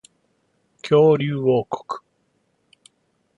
[0.81, 2.01] 恐竜王国